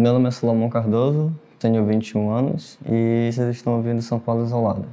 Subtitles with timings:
[0.00, 4.86] Meu nome é Salomão Cardoso, tenho 21 anos e vocês estão ouvindo São Paulo Isolado.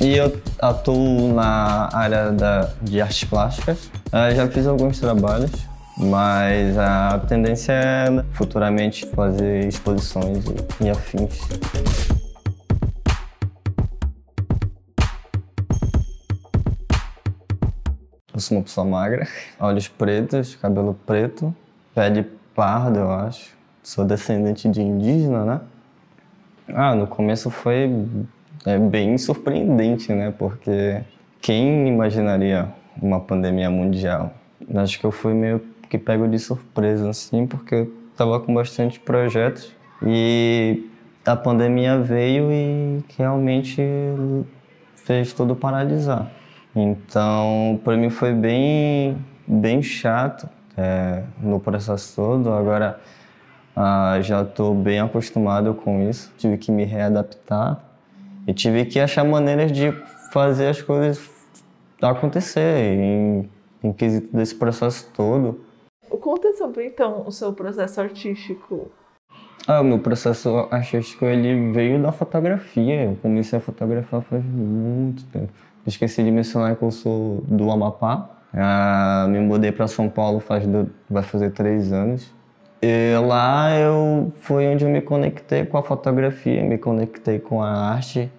[0.00, 3.88] E eu atuo na área da, de artes plásticas.
[4.12, 5.52] Eu já fiz alguns trabalhos,
[5.96, 11.38] mas a tendência é futuramente fazer exposições e, e afins.
[18.34, 19.28] Eu sou uma pessoa magra,
[19.60, 21.54] olhos pretos, cabelo preto,
[21.96, 23.56] pele parda, eu acho.
[23.82, 25.60] Sou descendente de indígena, né?
[26.68, 27.90] Ah, no começo foi
[28.66, 30.34] é, bem surpreendente, né?
[30.36, 31.00] Porque
[31.40, 32.68] quem imaginaria
[33.00, 34.34] uma pandemia mundial?
[34.74, 39.00] Acho que eu fui meio que pego de surpresa, assim, porque eu tava com bastante
[39.00, 40.90] projetos e
[41.24, 43.80] a pandemia veio e realmente
[44.96, 46.30] fez tudo paralisar.
[46.74, 49.16] Então, para mim foi bem,
[49.46, 52.52] bem chato é, no processo todo.
[52.52, 53.00] Agora
[53.74, 56.32] ah, já estou bem acostumado com isso.
[56.36, 57.82] Tive que me readaptar
[58.46, 59.92] e tive que achar maneiras de
[60.32, 61.30] fazer as coisas
[62.00, 63.48] acontecer em,
[63.82, 65.60] em quesito desse processo todo.
[66.20, 68.90] Conta sobre então o seu processo artístico.
[69.66, 73.04] Ah, o meu processo artístico ele veio da fotografia.
[73.04, 75.52] Eu comecei a fotografar faz muito tempo.
[75.86, 78.35] Esqueci de mencionar que eu sou do Amapá.
[78.56, 82.34] Ah, me mudei para São Paulo faz do, vai fazer três anos.
[82.80, 87.70] E lá eu foi onde eu me conectei com a fotografia, me conectei com a
[87.70, 88.30] arte.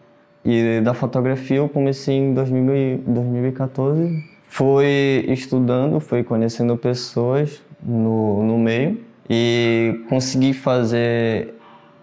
[0.43, 4.23] E da fotografia eu comecei em 2000, 2014.
[4.47, 11.53] Foi estudando, foi conhecendo pessoas no, no meio e consegui fazer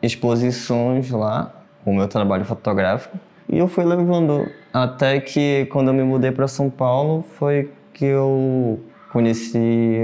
[0.03, 3.19] exposições lá com o meu trabalho fotográfico.
[3.49, 8.05] E eu fui levando até que quando eu me mudei para São Paulo foi que
[8.05, 9.99] eu conheci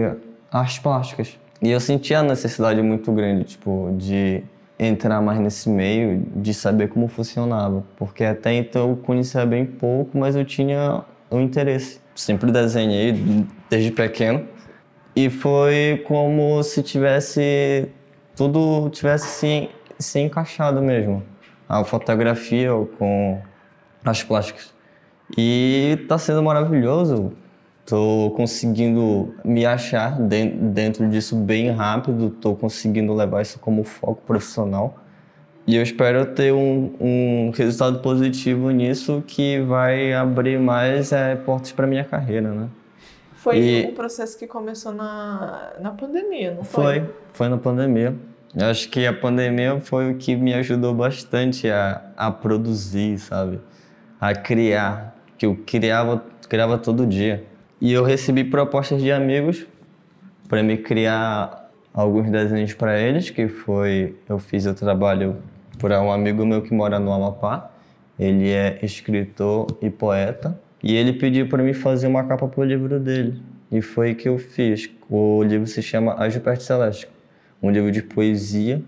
[0.50, 1.38] artes plásticas.
[1.60, 4.42] E eu senti a necessidade muito grande, tipo, de
[4.78, 10.16] entrar mais nesse meio, de saber como funcionava, porque até então eu conhecia bem pouco,
[10.16, 12.00] mas eu tinha um interesse.
[12.14, 14.46] Sempre desenhei desde pequeno
[15.14, 17.90] e foi como se tivesse
[18.34, 19.68] tudo tivesse se,
[19.98, 21.22] se encaixado mesmo.
[21.68, 23.38] A fotografia com
[24.04, 24.72] as plásticas.
[25.36, 27.32] E está sendo maravilhoso.
[27.90, 34.94] Estou conseguindo me achar dentro disso bem rápido, estou conseguindo levar isso como foco profissional.
[35.66, 41.72] E eu espero ter um, um resultado positivo nisso que vai abrir mais é, portas
[41.72, 42.68] para minha carreira, né?
[43.34, 43.86] Foi e...
[43.88, 47.00] um processo que começou na, na pandemia, não foi?
[47.00, 48.14] Foi, foi na pandemia.
[48.56, 53.58] Eu acho que a pandemia foi o que me ajudou bastante a, a produzir, sabe?
[54.20, 57.49] A criar, que eu criava, criava todo dia.
[57.80, 59.66] E eu recebi propostas de amigos
[60.46, 65.36] para me criar alguns desenhos para eles, que foi eu fiz o trabalho
[65.78, 67.70] para um amigo meu que mora no Amapá.
[68.18, 70.60] Ele é escritor e poeta.
[70.82, 73.40] E ele pediu para mim fazer uma capa para o livro dele.
[73.72, 74.90] E foi que eu fiz.
[75.08, 77.08] O livro se chama A Jupiter Celeste,
[77.62, 78.82] um livro de poesia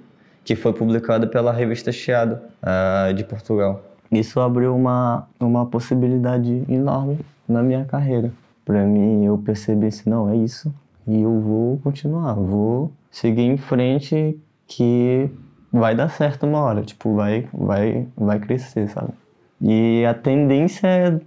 [0.44, 3.82] que foi publicado pela revista Chiado, uh, de Portugal.
[4.10, 8.30] Isso abriu uma, uma possibilidade enorme na minha carreira
[8.64, 10.72] para mim eu perceber assim, não, é isso.
[11.06, 15.30] E eu vou continuar, vou seguir em frente que
[15.72, 19.12] vai dar certo uma hora, tipo, vai, vai, vai crescer, sabe?
[19.60, 21.20] E a tendência é,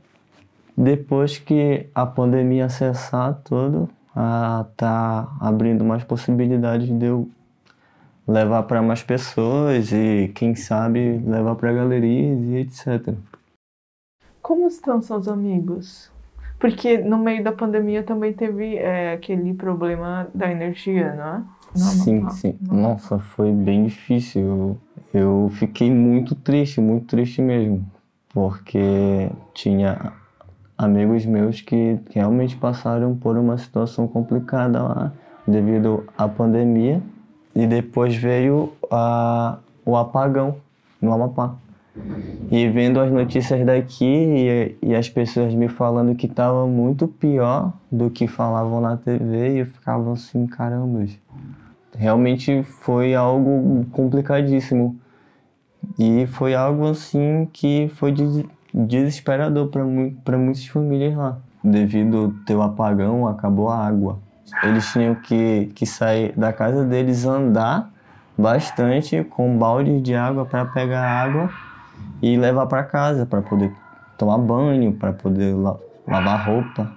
[0.77, 7.29] depois que a pandemia cessar tudo, a tá abrindo mais possibilidades de eu
[8.27, 13.13] levar para mais pessoas e, quem sabe, levar para galerias e etc.
[14.41, 16.11] Como estão seus amigos?
[16.65, 21.43] Porque no meio da pandemia também teve é, aquele problema da energia, não é?
[21.77, 22.57] Não, sim, não, sim.
[22.59, 22.75] Não.
[22.75, 24.41] Nossa, foi bem difícil.
[24.41, 24.77] Eu,
[25.13, 27.85] eu fiquei muito triste, muito triste mesmo.
[28.33, 30.11] Porque tinha
[30.75, 35.13] amigos meus que realmente passaram por uma situação complicada lá
[35.45, 36.99] devido à pandemia.
[37.53, 40.55] E depois veio a, o apagão
[40.99, 41.53] no Amapá.
[42.51, 47.73] E vendo as notícias daqui e, e as pessoas me falando que estava muito pior
[47.91, 51.05] do que falavam na TV, e eu ficava assim, caramba.
[51.95, 54.97] Realmente foi algo complicadíssimo.
[55.97, 58.13] E foi algo assim que foi
[58.73, 61.37] desesperador para muitas famílias lá.
[61.63, 64.19] Devido ter o apagão, acabou a água.
[64.63, 67.91] Eles tinham que, que sair da casa deles, andar
[68.37, 71.49] bastante com balde de água para pegar água
[72.21, 73.71] e levar para casa para poder
[74.17, 75.77] tomar banho, para poder la
[76.07, 76.91] lavar roupa.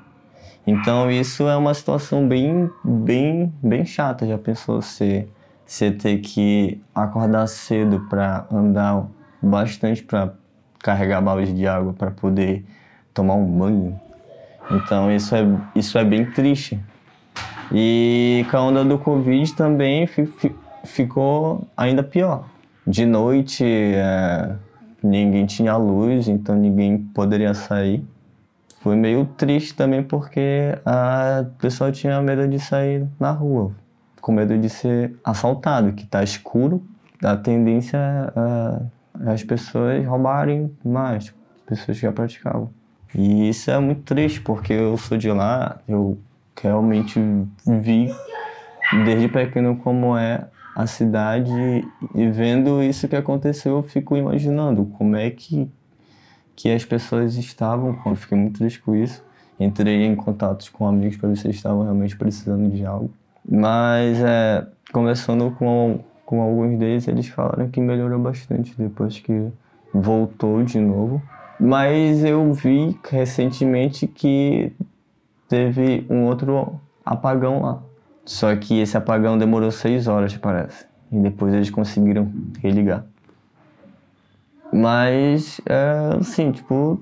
[0.67, 4.27] Então isso é uma situação bem, bem, bem chata.
[4.27, 5.27] Já pensou você,
[5.65, 9.07] você ter que acordar cedo para andar
[9.41, 10.35] bastante para
[10.79, 12.67] carregar balde de água para poder
[13.15, 13.99] tomar um banho.
[14.71, 15.41] Então isso é,
[15.75, 16.79] isso é bem triste.
[17.73, 20.09] E com a onda do Covid também
[20.85, 22.45] ficou ainda pior.
[22.87, 24.55] De noite é,
[25.03, 28.05] ninguém tinha luz, então ninguém poderia sair
[28.81, 33.73] foi meio triste também porque a pessoa tinha medo de sair na rua,
[34.21, 36.83] com medo de ser assaltado, que tá escuro,
[37.23, 41.35] a tendência é, é as pessoas roubarem mais,
[41.67, 42.71] pessoas que já praticavam.
[43.15, 46.17] E isso é muito triste porque eu sou de lá, eu
[46.61, 47.21] realmente
[47.67, 48.15] vi
[49.05, 50.47] desde pequeno como é
[50.79, 51.51] a cidade
[52.15, 55.69] e vendo isso que aconteceu eu fico imaginando como é que
[56.55, 59.25] que as pessoas estavam, eu fiquei muito triste com isso.
[59.61, 63.13] Entrei em contatos com amigos para ver se eles estavam realmente precisando de algo.
[63.49, 69.53] Mas, é, conversando com, com alguns deles, eles falaram que melhorou bastante depois que
[69.95, 71.23] voltou de novo.
[71.61, 74.73] Mas eu vi recentemente que
[75.49, 77.83] teve um outro apagão lá.
[78.29, 80.87] Só que esse apagão demorou seis horas, parece.
[81.11, 83.07] E depois eles conseguiram religar.
[84.71, 87.01] Mas, é, assim, tipo,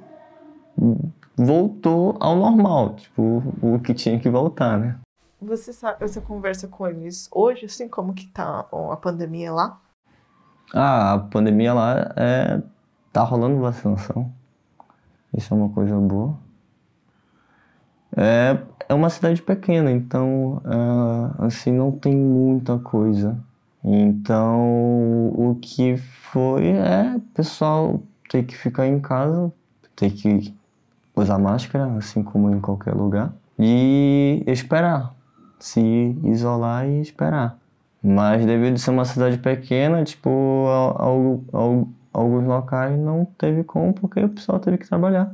[1.37, 5.01] voltou ao normal, tipo, o que tinha que voltar, né?
[5.43, 9.81] Você sabe, você conversa com eles hoje, assim, como que tá a pandemia lá?
[10.73, 12.63] Ah, a pandemia lá é
[13.13, 14.33] tá rolando vacinação.
[15.37, 16.39] Isso é uma coisa boa.
[18.17, 18.57] É,
[18.89, 23.37] é uma cidade pequena, então é, assim não tem muita coisa
[23.89, 29.53] então, o que foi é pessoal ter que ficar em casa,
[29.95, 30.53] ter que
[31.15, 35.15] usar máscara, assim como em qualquer lugar, e esperar,
[35.61, 35.81] se
[36.25, 37.59] isolar e esperar.
[38.03, 40.67] Mas devido a ser uma cidade pequena, tipo,
[42.13, 45.33] alguns locais não teve como porque o pessoal teve que trabalhar.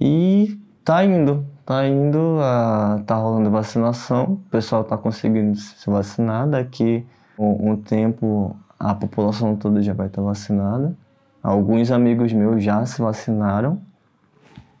[0.00, 6.48] E tá indo, tá indo, a, tá rolando vacinação, o pessoal tá conseguindo se vacinar
[6.48, 7.04] daqui
[7.36, 10.96] um, um tempo a população toda já vai estar vacinada.
[11.42, 13.82] Alguns amigos meus já se vacinaram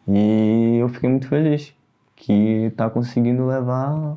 [0.06, 1.74] e eu fiquei muito feliz
[2.14, 4.16] que está conseguindo levar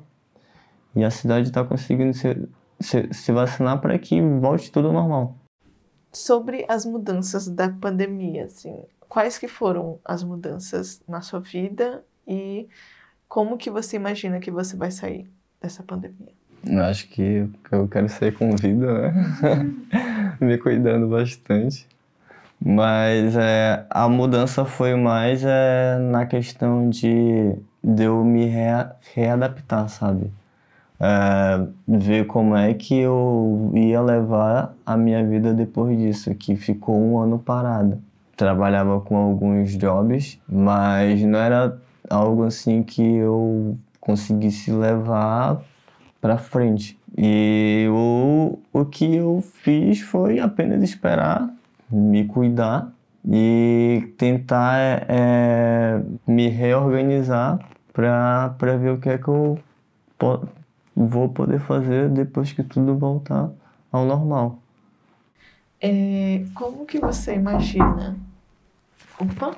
[0.96, 2.48] e a cidade está conseguindo se,
[2.80, 5.36] se, se vacinar para que volte tudo ao normal.
[6.12, 8.76] Sobre as mudanças da pandemia, assim,
[9.08, 12.70] quais que foram as mudanças na sua vida e
[13.28, 15.28] como que você imagina que você vai sair
[15.60, 16.32] dessa pandemia?
[16.66, 19.74] Eu acho que eu quero sair com vida, né?
[20.40, 21.88] Me cuidando bastante.
[22.64, 29.88] Mas é, a mudança foi mais é, na questão de, de eu me rea, readaptar,
[29.88, 30.30] sabe?
[31.00, 37.00] É, ver como é que eu ia levar a minha vida depois disso, que ficou
[37.00, 37.98] um ano parada.
[38.36, 41.78] Trabalhava com alguns jobs, mas não era
[42.10, 45.62] algo assim que eu conseguisse levar
[46.22, 46.98] para frente.
[47.18, 51.50] E o, o que eu fiz foi apenas esperar,
[51.90, 52.92] me cuidar
[53.28, 57.60] e tentar é, me reorganizar
[57.94, 59.60] para ver o que é que eu
[60.18, 60.48] po
[60.96, 63.50] vou poder fazer depois que tudo voltar
[63.92, 64.60] ao normal.
[65.82, 68.18] É, como que você imagina?
[69.18, 69.58] Opa!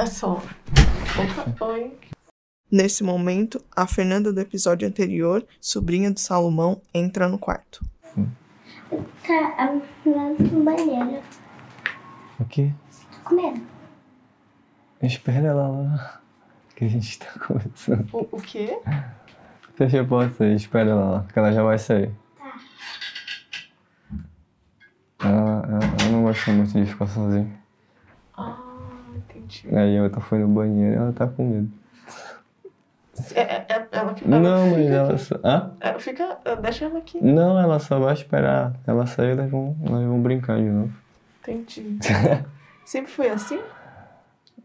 [0.00, 0.32] É, só.
[0.32, 1.92] Opa, oi.
[2.72, 7.84] Nesse momento, a Fernanda do episódio anterior, sobrinha do Salomão, entra no quarto.
[8.88, 11.22] Tá, lá no banheiro.
[12.38, 12.72] O quê?
[13.12, 13.60] Tô com medo.
[15.02, 16.22] Espera ela lá.
[16.74, 18.08] Que a gente tá conversando.
[18.10, 18.80] O, o quê?
[19.74, 22.10] Fecha a porta e espera ela lá, que ela já vai sair.
[22.38, 22.58] Tá.
[25.28, 27.60] Ela, ela, ela não gosta muito de ficar sozinha.
[28.34, 28.70] Ah,
[29.16, 29.68] entendi.
[29.74, 31.70] Aí a outra foi no banheiro e ela tá com medo.
[33.34, 35.34] É, é, é, ela, ela, não, mas ela só.
[35.44, 35.72] Hã?
[35.80, 36.38] Ela fica.
[36.62, 37.22] Deixa ela aqui.
[37.22, 38.74] Não, ela só vai esperar.
[38.86, 40.92] Ela sair e elas vão, elas vão brincar de novo.
[41.42, 41.98] Entendi.
[42.84, 43.60] Sempre foi assim?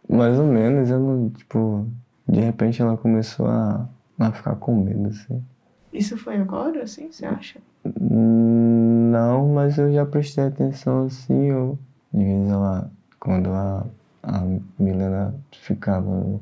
[0.08, 0.90] Mais ou menos.
[0.90, 1.88] Eu não, tipo,
[2.28, 3.88] de repente ela começou a,
[4.20, 5.44] a ficar com medo, assim.
[5.92, 7.60] Isso foi agora, assim, você acha?
[8.00, 11.78] Não, mas eu já prestei atenção assim, eu.
[12.14, 12.92] De vez ela.
[13.20, 13.86] Quando a,
[14.26, 14.44] a
[14.82, 16.42] Milena ficava no,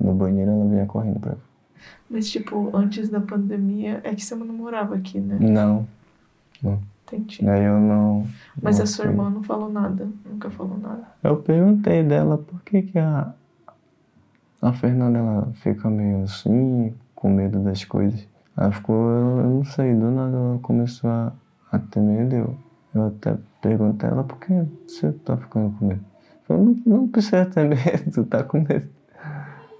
[0.00, 1.38] no banheiro, ela vinha correndo pra cá.
[2.08, 5.36] Mas, tipo, antes da pandemia, é que você não morava aqui, né?
[5.40, 5.86] Não.
[6.62, 6.80] Não.
[7.06, 7.46] Entendi.
[7.48, 8.26] Aí eu não.
[8.62, 10.08] Mas não a sua irmã não falou nada?
[10.24, 11.06] Nunca falou nada?
[11.22, 13.34] Eu perguntei dela por que, que a,
[14.62, 18.26] a Fernanda ela fica meio assim, com medo das coisas.
[18.56, 21.32] Ela ficou, eu, eu não sei, do nada ela começou a,
[21.70, 22.34] a ter medo.
[22.34, 22.56] Eu,
[22.94, 24.52] eu até perguntei a ela, por que
[24.86, 26.13] você tá ficando com medo?
[26.48, 28.88] Não, não precisa ter medo, tá com medo.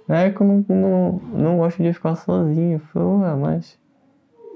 [0.07, 2.73] É que eu não, não, não gosto de ficar sozinho.
[2.73, 3.79] Eu falei, ué, mas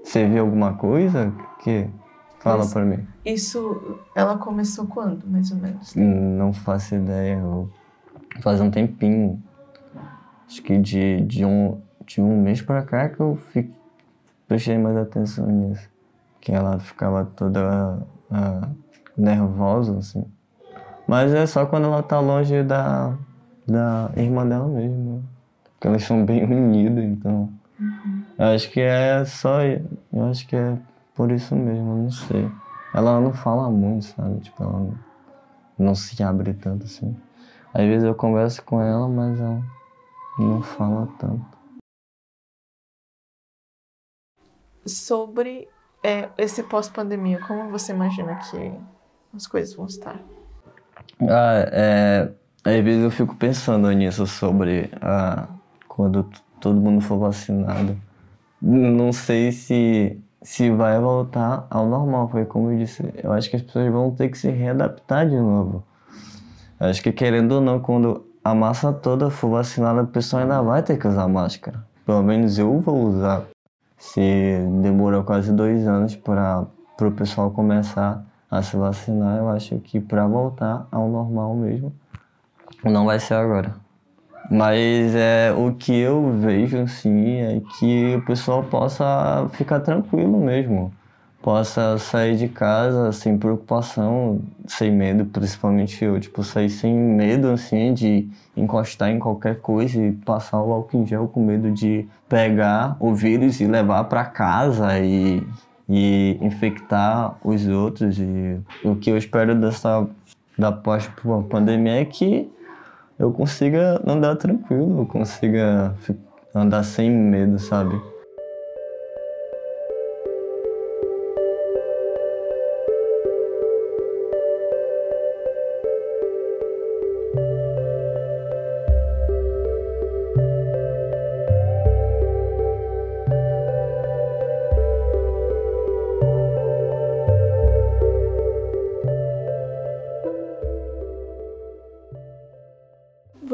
[0.04, 1.88] você viu alguma coisa que
[2.39, 3.08] fala Mas pra mim?
[3.25, 5.94] Isso, ela começou quando, mais ou menos?
[5.96, 7.38] Não faço ideia.
[7.38, 7.70] Eu,
[8.42, 9.42] faz um tempinho.
[10.48, 13.75] Acho que de, de, um, de um mês pra cá que eu fico,
[14.48, 15.89] prestei mais atenção nisso.
[16.42, 18.00] Que ela ficava toda
[18.32, 18.70] ah,
[19.18, 20.25] nervosa, assim.
[21.10, 23.18] Mas é só quando ela tá longe da,
[23.68, 25.28] da irmã dela mesmo.
[25.63, 27.51] Porque elas são bem unidas, então.
[28.38, 29.60] Eu acho que é só.
[29.63, 30.78] Eu acho que é
[31.16, 32.51] por isso mesmo, eu não sei.
[32.94, 34.39] Ela não fala muito, sabe?
[34.42, 35.00] Tipo, ela não,
[35.80, 37.18] não se abre tanto assim.
[37.74, 39.63] Às vezes eu converso com ela, mas ela
[40.38, 41.44] não fala tanto.
[44.86, 45.68] Sobre
[46.04, 48.72] é, esse pós-pandemia, como você imagina que
[49.36, 50.20] as coisas vão estar?
[51.22, 52.29] Ah, é,
[52.63, 55.48] às vezes eu fico pensando nisso sobre ah,
[55.88, 56.29] quando
[56.60, 57.98] todo mundo for vacinado.
[58.62, 63.03] Não sei se, se vai voltar ao normal, foi como eu disse.
[63.24, 65.84] Eu acho que as pessoas vão ter que se readaptar de novo.
[66.79, 70.62] Eu acho que querendo ou não, quando a massa toda for vacinada, a pessoa ainda
[70.62, 71.84] vai ter que usar máscara.
[72.06, 73.44] Pelo menos eu vou usar.
[73.98, 74.22] Se
[74.82, 76.65] demorou quase dois anos para
[77.01, 81.94] o pessoal começar a se vacinar, eu acho que para voltar ao normal mesmo,
[82.84, 83.74] não vai ser agora.
[84.50, 90.91] Mas é, o que eu vejo assim é que o pessoal possa ficar tranquilo mesmo.
[91.41, 97.94] Possa sair de casa sem preocupação, sem medo, principalmente eu, tipo, sair sem medo assim
[97.94, 98.27] de
[98.58, 103.13] encostar em qualquer coisa e passar o álcool em gel com medo de pegar o
[103.13, 105.41] vírus e levar para casa e,
[105.89, 108.19] e infectar os outros.
[108.19, 110.08] E o que eu espero dessa
[110.58, 112.50] da pós-pandemia é que
[113.17, 115.96] eu consiga andar tranquilo, eu consiga
[116.53, 118.00] andar sem medo, sabe?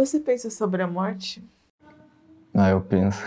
[0.06, 1.44] Você pensa sobre a morte?
[2.54, 3.24] Ah, eu penso.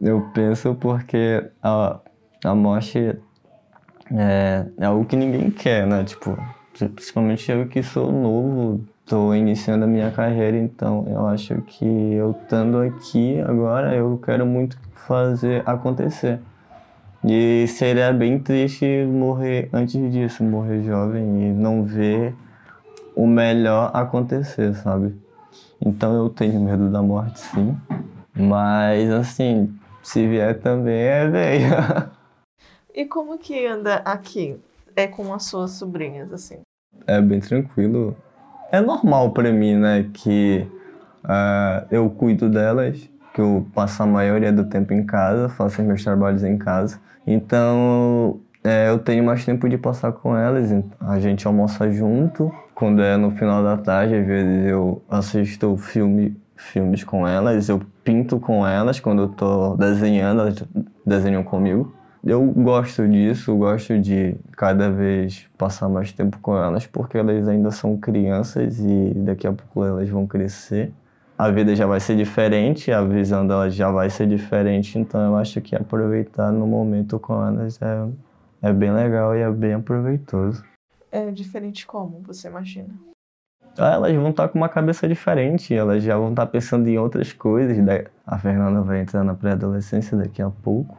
[0.00, 1.98] Eu penso porque a,
[2.44, 3.18] a morte
[4.12, 6.04] é, é algo que ninguém quer, né?
[6.04, 6.38] Tipo,
[6.94, 12.30] principalmente eu que sou novo, tô iniciando a minha carreira, então eu acho que eu
[12.30, 16.38] estando aqui agora, eu quero muito fazer acontecer.
[17.24, 22.36] E seria bem triste morrer antes disso, morrer jovem e não ver
[23.20, 25.14] o melhor acontecer, sabe?
[25.78, 27.76] Então eu tenho medo da morte, sim.
[28.34, 31.70] Mas, assim, se vier também é veio.
[32.92, 34.58] E como que anda aqui?
[34.96, 36.58] É com as suas sobrinhas, assim?
[37.06, 38.16] É bem tranquilo.
[38.72, 40.10] É normal pra mim, né?
[40.12, 40.66] Que
[41.22, 46.02] ah, eu cuido delas, que eu passo a maioria do tempo em casa, faço meus
[46.02, 47.00] trabalhos em casa.
[47.24, 50.70] Então, é, eu tenho mais tempo de passar com elas.
[51.00, 52.52] A gente almoça junto.
[52.74, 57.80] Quando é no final da tarde, às vezes eu assisto filme, filmes com elas, eu
[58.04, 60.64] pinto com elas quando eu tô desenhando, elas
[61.04, 61.94] desenham comigo.
[62.22, 67.70] Eu gosto disso, gosto de cada vez passar mais tempo com elas, porque elas ainda
[67.70, 70.92] são crianças e daqui a pouco elas vão crescer.
[71.38, 75.36] A vida já vai ser diferente, a visão delas já vai ser diferente, então eu
[75.36, 78.06] acho que aproveitar no momento com elas é,
[78.62, 80.62] é bem legal e é bem aproveitoso.
[81.12, 82.88] É diferente como, você imagina?
[83.78, 87.32] Ah, Elas vão estar com uma cabeça diferente, elas já vão estar pensando em outras
[87.32, 87.76] coisas.
[87.84, 90.96] Da- A Fernanda vai entrar na pré-adolescência daqui a pouco.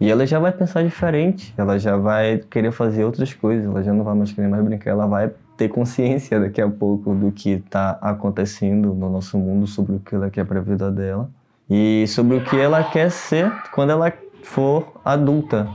[0.00, 3.92] E ela já vai pensar diferente, ela já vai querer fazer outras coisas, ela já
[3.92, 7.50] não vai mais querer mais brincar, ela vai ter consciência daqui a pouco do que
[7.50, 11.28] está acontecendo no nosso mundo, sobre o que ela quer para a vida dela
[11.68, 14.12] e sobre o que ela quer ser quando ela
[14.44, 15.66] for adulta.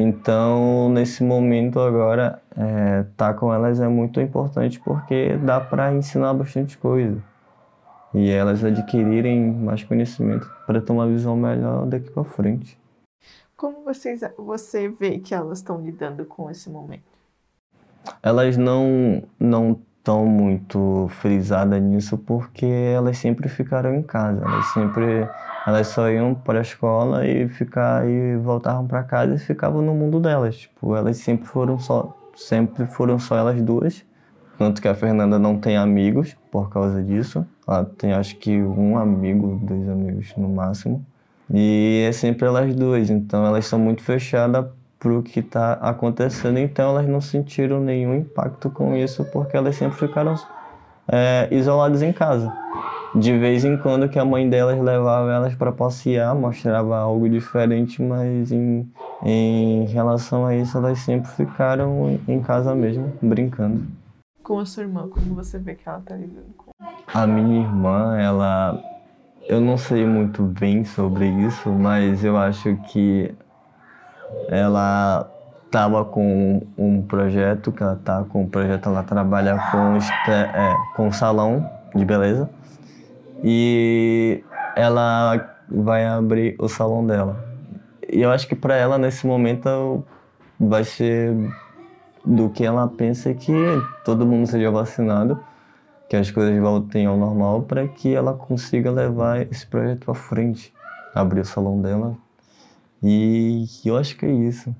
[0.00, 6.32] Então, nesse momento agora, é, tá com elas é muito importante porque dá para ensinar
[6.32, 7.22] bastante coisa
[8.14, 12.78] e elas adquirirem mais conhecimento para ter uma visão melhor daqui para frente.
[13.56, 17.04] Como vocês, você vê que elas estão lidando com esse momento?
[18.22, 24.42] Elas não não estão muito frisadas nisso porque elas sempre ficaram em casa.
[24.42, 25.28] Elas sempre
[25.66, 29.94] elas só iam para a escola e ficar e voltavam para casa e ficavam no
[29.94, 30.56] mundo delas.
[30.56, 34.04] Tipo, elas sempre foram só sempre foram só elas duas.
[34.58, 37.46] Tanto que a Fernanda não tem amigos por causa disso.
[37.66, 41.04] Ela tem acho que um amigo, dois amigos no máximo.
[41.52, 44.66] E é sempre elas duas, então elas são muito fechadas
[45.00, 49.74] para o que está acontecendo, então elas não sentiram nenhum impacto com isso, porque elas
[49.74, 50.34] sempre ficaram
[51.08, 52.52] é, isoladas em casa.
[53.14, 58.00] De vez em quando que a mãe delas levava elas para passear, mostrava algo diferente,
[58.00, 58.88] mas em,
[59.24, 63.82] em relação a isso elas sempre ficaram em casa mesmo, brincando.
[64.44, 66.70] Com a sua irmã, como você vê que ela está lidando com?
[67.12, 68.78] A minha irmã, ela
[69.48, 73.34] eu não sei muito bem sobre isso, mas eu acho que
[74.48, 75.30] ela
[75.66, 79.96] estava com um projeto, que ela tá com um projeto, ela trabalha com,
[80.30, 82.50] é, com salão de beleza
[83.42, 84.42] e
[84.74, 87.44] ela vai abrir o salão dela.
[88.12, 90.04] E eu acho que para ela nesse momento
[90.58, 91.34] vai ser
[92.24, 93.54] do que ela pensa que
[94.04, 95.40] todo mundo seja vacinado
[96.10, 100.74] que as coisas voltem ao normal para que ela consiga levar esse projeto para frente,
[101.14, 102.16] abrir o salão dela.
[103.02, 104.74] E eu acho que é isso.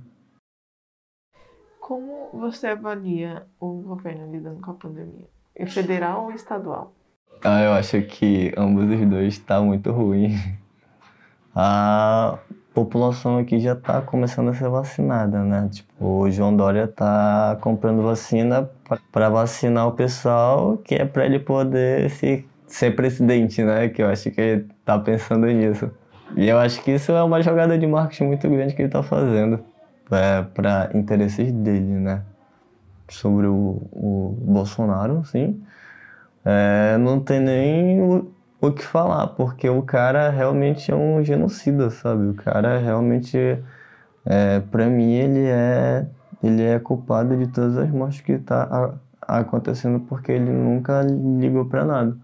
[1.80, 5.28] Como você avalia o governo lidando com a pandemia?
[5.54, 6.92] É federal ou estadual?
[7.42, 10.34] Ah, eu acho que ambos os dois está muito ruim.
[11.54, 12.38] A
[12.72, 15.68] população aqui já está começando a ser vacinada, né?
[15.72, 18.70] Tipo, o João Dória está comprando vacina
[19.10, 23.88] para vacinar o pessoal, que é para ele poder se, ser presidente, né?
[23.88, 25.90] Que eu acho que ele está pensando nisso.
[26.36, 29.02] E eu acho que isso é uma jogada de marketing muito grande que ele está
[29.02, 29.64] fazendo
[30.10, 32.22] é, para interesses dele, né?
[33.08, 35.62] Sobre o, o Bolsonaro, sim.
[36.44, 41.90] É, não tem nem o, o que falar, porque o cara realmente é um genocida,
[41.90, 42.28] sabe?
[42.28, 43.36] O cara realmente,
[44.24, 46.06] é, para mim, ele é,
[46.42, 51.84] ele é culpado de todas as mortes que tá acontecendo porque ele nunca ligou para
[51.84, 52.16] nada.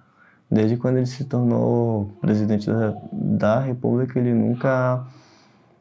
[0.50, 5.04] Desde quando ele se tornou presidente da, da República, ele nunca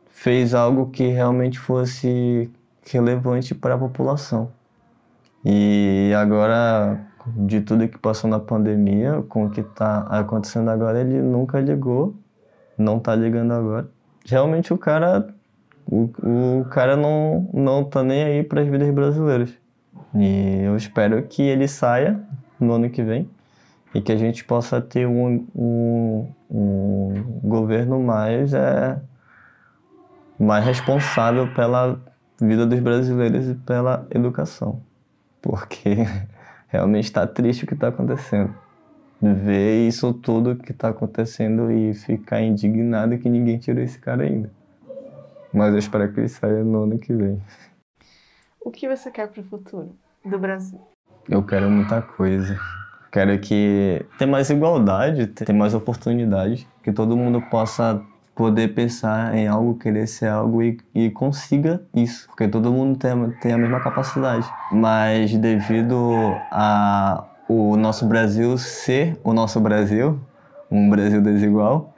[0.10, 2.50] fez algo que realmente fosse
[2.84, 4.50] relevante para a população.
[5.44, 11.22] E agora de tudo que passou na pandemia, com o que está acontecendo agora, ele
[11.22, 12.16] nunca ligou,
[12.78, 13.88] não está ligando agora.
[14.26, 15.28] Realmente o cara,
[15.86, 16.10] o,
[16.62, 19.54] o cara não, não tá nem aí para as vidas brasileiras.
[20.16, 22.20] E eu espero que ele saia
[22.60, 23.30] no ano que vem
[23.96, 29.02] e que a gente possa ter um, um, um governo mais, é,
[30.38, 31.98] mais responsável pela
[32.42, 34.82] vida dos brasileiros e pela educação.
[35.42, 35.96] Porque
[36.68, 38.54] realmente está triste o que está acontecendo.
[39.22, 44.52] Ver isso tudo que está acontecendo e ficar indignado que ninguém tirou esse cara ainda.
[45.54, 47.42] Mas eu espero que ele saia no ano que vem.
[48.60, 50.82] O que você quer para o futuro do Brasil?
[51.30, 52.60] Eu quero muita coisa.
[53.16, 58.02] Quero que tenha mais igualdade, tenha mais oportunidade, que todo mundo possa
[58.36, 63.12] poder pensar em algo, querer ser algo e, e consiga isso, porque todo mundo tem,
[63.40, 64.46] tem a mesma capacidade.
[64.70, 66.14] Mas devido
[66.52, 70.20] a o nosso Brasil ser o nosso Brasil,
[70.70, 71.94] um Brasil desigual,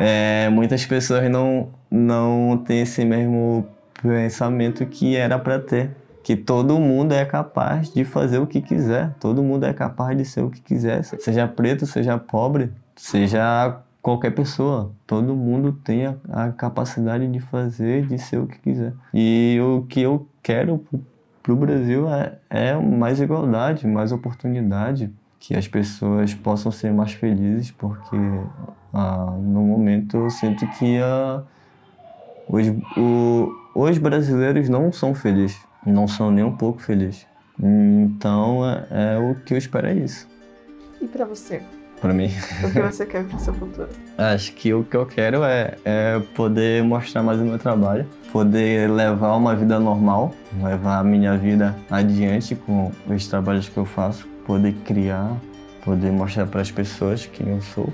[0.00, 3.68] é, muitas pessoas não, não têm esse mesmo
[4.02, 5.90] pensamento que era para ter.
[6.24, 10.24] Que todo mundo é capaz de fazer o que quiser, todo mundo é capaz de
[10.24, 14.90] ser o que quiser, seja preto, seja pobre, seja qualquer pessoa.
[15.06, 18.92] Todo mundo tem a, a, capacidade de fazer, de ser o que quiser.
[19.12, 20.84] E o que eu quero
[21.42, 27.12] para o Brasil é, é mais igualdade, mais oportunidade, que as pessoas possam ser mais
[27.12, 28.16] felizes, porque
[28.94, 31.42] ah, no momento eu sinto que ah,
[32.48, 37.26] os, o, os brasileiros não são felizes, não são nem um pouco felizes.
[37.58, 40.28] Então é, é o que eu espero é isso.
[41.00, 41.62] E para você?
[42.04, 42.30] para mim.
[42.62, 43.88] O que você quer para o seu futuro?
[44.18, 48.90] Acho que o que eu quero é, é poder mostrar mais o meu trabalho, poder
[48.90, 54.28] levar uma vida normal, levar a minha vida adiante com os trabalhos que eu faço,
[54.46, 55.34] poder criar,
[55.82, 57.90] poder mostrar para as pessoas quem eu sou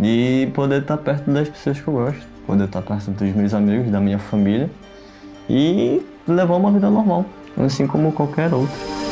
[0.00, 3.90] e poder estar perto das pessoas que eu gosto, poder estar perto dos meus amigos,
[3.90, 4.70] da minha família
[5.48, 7.24] e levar uma vida normal,
[7.56, 9.09] assim como qualquer outro.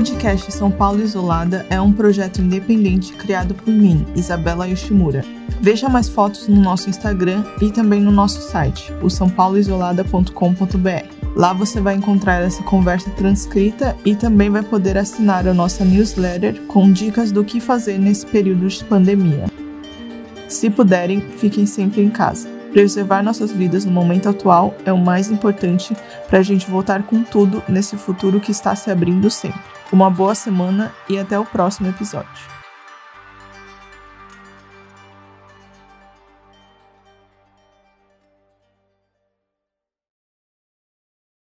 [0.00, 5.22] Podcast São Paulo Isolada é um projeto independente criado por mim, Isabela Yoshimura.
[5.60, 11.36] Veja mais fotos no nosso Instagram e também no nosso site, o sãopauloisolada.com.br.
[11.36, 16.62] Lá você vai encontrar essa conversa transcrita e também vai poder assinar a nossa newsletter
[16.62, 19.48] com dicas do que fazer nesse período de pandemia.
[20.48, 22.48] Se puderem, fiquem sempre em casa.
[22.72, 25.94] Preservar nossas vidas no momento atual é o mais importante
[26.26, 29.60] para a gente voltar com tudo nesse futuro que está se abrindo sempre.
[29.92, 32.59] Uma boa semana e até o próximo episódio.